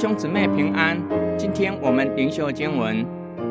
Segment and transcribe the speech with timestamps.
[0.00, 0.98] 兄姊妹平安，
[1.38, 3.04] 今天我们灵修经文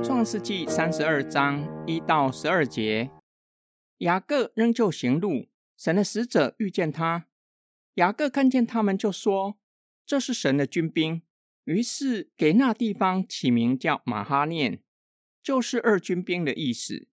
[0.03, 3.11] 创世纪三十二章一到十二节。
[3.99, 5.45] 雅各仍旧行路，
[5.77, 7.27] 神的使者遇见他。
[7.93, 9.59] 雅各看见他们，就说
[10.07, 11.21] ：“这是神的军兵。”
[11.65, 14.81] 于是给那地方起名叫马哈念，
[15.43, 17.07] 就是二军兵的意思。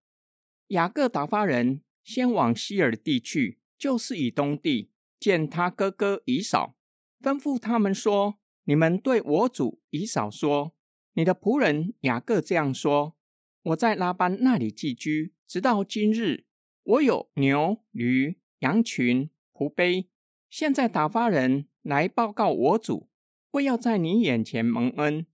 [0.68, 4.88] 雅各打发人先往希尔地去，就是以东地，
[5.20, 6.74] 见他哥哥以扫，
[7.20, 8.38] 吩咐他们说。
[8.68, 10.74] 你们对我主以扫说
[11.14, 13.16] ：“你的仆人雅各这样说：
[13.62, 16.46] 我在拉班那里寄居，直到今日，
[16.82, 20.08] 我有牛、驴、羊群、仆碑。
[20.50, 23.08] 现在打发人来报告我主，
[23.52, 25.26] 为要在你眼前蒙恩。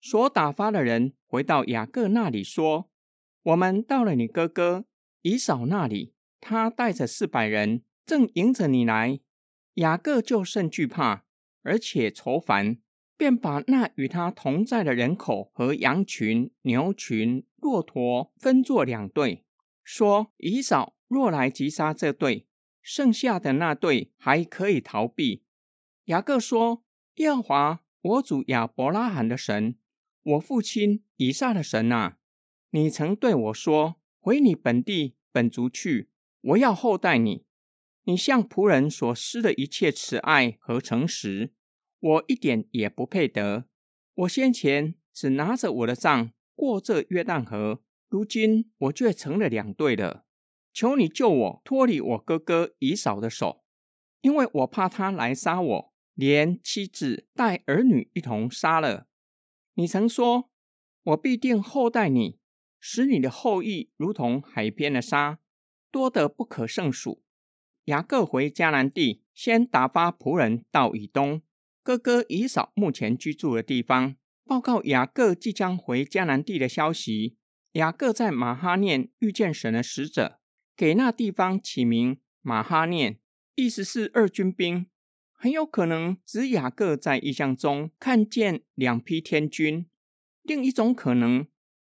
[0.00, 2.88] 所打发的人回到雅各那里说：
[3.42, 4.84] 我们到了你哥哥
[5.22, 9.18] 以扫那里，他带着四百人，正迎着你来。
[9.74, 11.24] 雅各就甚惧怕。”
[11.66, 12.78] 而且愁烦，
[13.16, 19.44] 便把那与他同在的人口和羊群、牛群、骆驼分作两队，
[19.82, 22.46] 说：“以扫若来击杀这队，
[22.80, 25.42] 剩下的那队还可以逃避。”
[26.06, 26.84] 雅各说
[27.16, 29.74] ：“耶和华我主亚伯拉罕的神，
[30.22, 32.18] 我父亲以撒的神啊，
[32.70, 36.10] 你曾对我说：回你本地本族去，
[36.42, 37.44] 我要厚待你。
[38.04, 41.52] 你向仆人所施的一切慈爱和诚实。”
[42.06, 43.64] 我一点也不配得。
[44.14, 50.24] 我先前只拿着我的杖过这约旦河，如今我却成了两队了。
[50.72, 53.64] 求你救我脱离我哥哥以扫的手，
[54.20, 59.08] 因为我怕他来杀我，连妻子带儿女一同杀了。
[59.74, 60.50] 你曾说，
[61.02, 62.38] 我必定厚待你，
[62.78, 65.40] 使你的后裔如同海边的沙，
[65.90, 67.24] 多得不可胜数。
[67.86, 71.42] 雅各回迦南地，先打发仆人到以东。
[71.86, 77.36] 哥哥以嫂目前居住的地方，报告雅各即将回迦南地的消息。
[77.74, 80.40] 雅各在马哈念遇见神的使者，
[80.76, 83.20] 给那地方起名马哈念，
[83.54, 84.86] 意思是二军兵。
[85.32, 89.86] 很有可能指雅各在异象中看见两批天军，
[90.42, 91.46] 另一种可能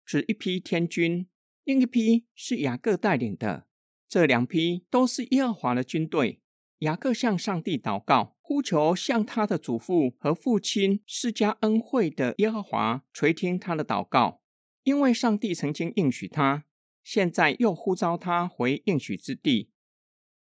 [0.05, 1.29] 指一批天军，
[1.63, 3.69] 另一批是雅各带领的。
[4.09, 6.41] 这两批都是耶和华的军队。
[6.81, 14.43] 雅各向上帝祷告，呼求向他的祖父和父亲施加恩惠的耶和华垂听他的祷告，
[14.83, 16.67] 因为上帝曾经应许他，
[17.03, 19.71] 现在又呼召他回应许之地。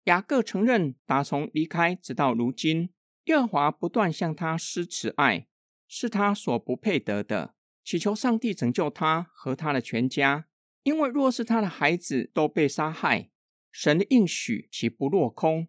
[0.04, 2.90] 雅各承认，打从离开直到如今，
[3.24, 5.48] 耶和华不断向他施慈爱，
[5.88, 10.46] 是他所不配得的，祈求上帝拯救他和他的全家，
[10.82, 13.30] 因为若是他的孩子都被杀害，
[13.72, 15.68] 神的应许岂不落空？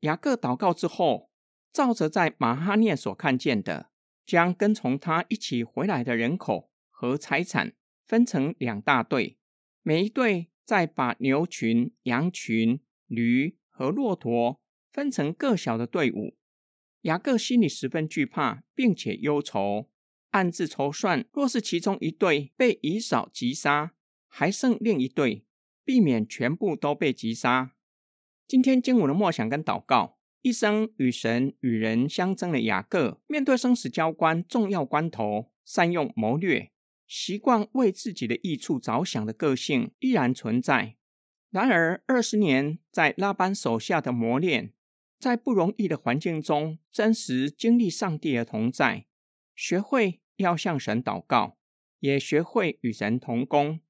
[0.00, 1.29] 雅各祷告之后，
[1.72, 3.90] 照着在马哈念所看见的，
[4.26, 9.38] 将跟从他一起回来的人口和财产分成两大队，
[9.82, 14.60] 每一队再把牛群、羊群、驴和骆驼
[14.92, 16.36] 分成各小的队伍。
[17.02, 19.88] 雅各心里十分惧怕，并且忧愁，
[20.30, 23.94] 暗自筹算：若是其中一队被以扫击杀，
[24.28, 25.46] 还剩另一队，
[25.84, 27.74] 避免全部都被击杀。
[28.46, 36.70] 今天经文的默想跟祷告，一生与神与人相争的雅各，面对生死交关重要关头，善用谋略，
[37.06, 40.96] 习惯为自己的益处着想的个性依然存在。
[41.50, 44.72] 然而，二十年在拉班手下的磨练，
[45.18, 49.06] 在不容易的环境中，真实经历上帝的同在，
[49.54, 51.58] 学会要向神祷告，
[51.98, 53.80] 也学会与神同工。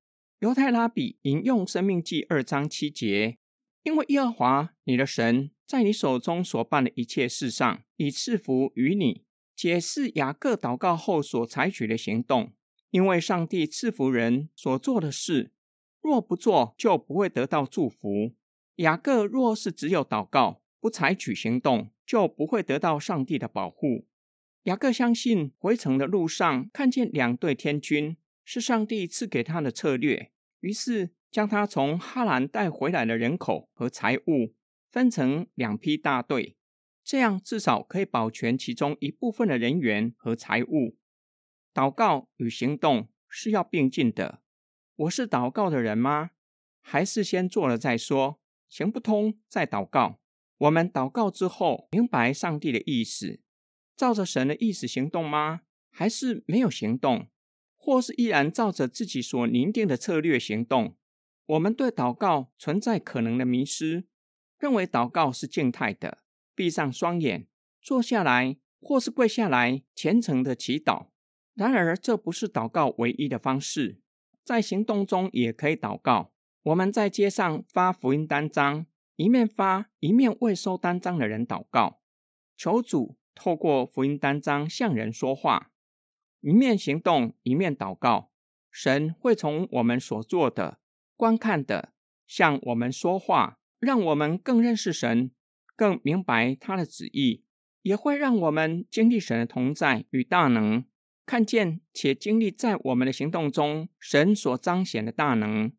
[0.41, 3.37] 犹太拉比引用《生命记》二章七节。
[3.83, 9.25] 因为耶和华你的神在你手中所办的一切事上，以赐福于你。
[9.57, 12.53] 解释雅各祷告后所采取的行动。
[12.91, 15.53] 因为上帝赐福人所做的事，
[16.01, 18.35] 若不做，就不会得到祝福。
[18.77, 24.07] 雅各若是只有祷告，不采取行动，就不会得到上帝的保护。
[24.65, 30.33] 雅各相信回城的路上看见两队天军，是上帝赐给他的策略。
[30.61, 31.11] 于是。
[31.31, 34.55] 将他从哈兰带回来的人口和财物
[34.91, 36.57] 分成两批大队，
[37.05, 40.97] 这样至少可以保全其中一部分的人员和财物。
[41.73, 44.43] 祷告与行动是要并进的。
[44.97, 46.31] 我是祷告的人吗？
[46.83, 48.41] 还是先做了再说？
[48.69, 50.21] 行不通再祷告。
[50.59, 53.41] 我们祷告之后，明白上帝的意思，
[53.97, 55.63] 照着神的意思行动吗？
[55.91, 57.29] 还是没有行动，
[57.77, 60.97] 或是依然照着自己所拟定的策略行动？
[61.51, 64.05] 我们对祷告存在可能的迷失，
[64.61, 66.19] 认为祷告是静态的，
[66.55, 67.49] 闭上双眼，
[67.83, 71.09] 坐下来或是跪下来虔诚的祈祷。
[71.55, 74.01] 然而，这不是祷告唯一的方式，
[74.45, 76.33] 在行动中也可以祷告。
[76.63, 78.87] 我们在街上发福音单张，
[79.17, 82.01] 一面发一面为收单张的人祷告，
[82.57, 85.73] 求主透过福音单张向人说话。
[86.43, 88.31] 一面行动一面祷告，
[88.71, 90.79] 神会从我们所做的、
[91.21, 91.93] 观看的
[92.27, 95.31] 向我们说话，让我们更认识神，
[95.77, 97.45] 更明白他的旨意，
[97.83, 100.83] 也会让我们经历神的同在与大能。
[101.27, 105.71] 看见且经历在我们的行动中，神所彰显的大能。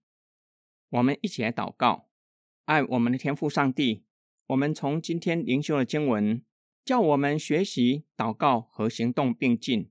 [0.89, 2.07] 我们一起来祷告，
[2.65, 4.05] 爱我们的天父上帝。
[4.45, 6.45] 我们从今天灵修的经文，
[6.85, 9.89] 叫我们学习祷告和行动并进，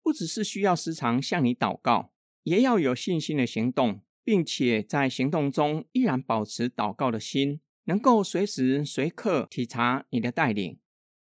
[0.00, 2.12] 不只是需要时常向你祷告，
[2.44, 10.80] 也要有信心的行动，并且在行动中依然保持祷告的心，能够随时随刻体察你的带领，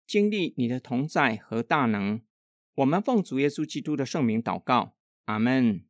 [0.07, 2.23] 经历你的同在和大能。
[2.77, 4.95] 我们奉主耶稣基督的圣名祷告，
[5.25, 5.81] 阿门。